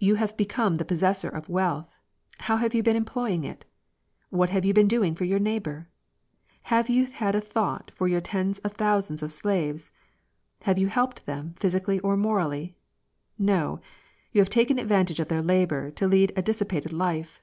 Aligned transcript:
You 0.00 0.16
have 0.16 0.36
become 0.36 0.74
the 0.74 0.84
possessor 0.84 1.28
of 1.28 1.48
wealth,— 1.48 1.94
how 2.48 2.56
have 2.56 2.74
you 2.74 2.82
been 2.82 2.96
em 2.96 3.04
ploying 3.04 3.44
it? 3.44 3.64
What 4.28 4.50
have 4.50 4.64
you 4.64 4.74
been 4.74 4.88
doing 4.88 5.14
for 5.14 5.22
your 5.22 5.38
neighbor? 5.38 5.88
Have 6.64 6.90
you 6.90 7.06
had 7.06 7.36
a 7.36 7.40
thought 7.40 7.92
for 7.94 8.08
your 8.08 8.20
tens 8.20 8.58
of 8.66 8.72
thousands 8.72 9.22
of 9.22 9.30
slaves? 9.30 9.92
'Have 10.62 10.78
you 10.78 10.88
helped 10.88 11.26
them, 11.26 11.54
physically 11.60 12.00
or 12.00 12.16
morally? 12.16 12.74
No! 13.38 13.80
You 14.32 14.40
have 14.40 14.50
taken 14.50 14.80
advantage 14.80 15.20
of 15.20 15.28
their 15.28 15.42
labor 15.42 15.92
to 15.92 16.08
lead 16.08 16.32
a 16.34 16.42
dissipated 16.42 16.92
life. 16.92 17.40